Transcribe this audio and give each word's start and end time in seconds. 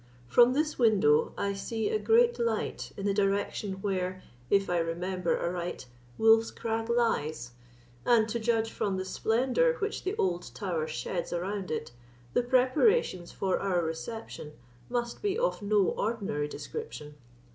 From 0.27 0.53
this 0.53 0.79
window 0.79 1.31
I 1.37 1.53
see 1.53 1.89
a 1.91 1.99
great 1.99 2.39
light 2.39 2.91
in 2.97 3.05
the 3.05 3.13
direction 3.13 3.73
where, 3.83 4.23
if 4.49 4.67
I 4.67 4.79
remember 4.79 5.39
aright, 5.39 5.85
Wolf's 6.17 6.49
Crag 6.49 6.89
lies; 6.89 7.51
and, 8.03 8.27
to 8.29 8.39
judge 8.39 8.71
from 8.71 8.97
the 8.97 9.05
splendour 9.05 9.73
which 9.75 10.03
the 10.03 10.15
old 10.15 10.55
Tower 10.55 10.87
sheds 10.87 11.31
around 11.31 11.69
it, 11.69 11.91
the 12.33 12.41
preparations 12.41 13.31
for 13.31 13.59
our 13.59 13.83
reception 13.83 14.53
must 14.89 15.21
be 15.21 15.37
of 15.37 15.61
no 15.61 15.89
ordinary 15.89 16.47
description. 16.47 17.13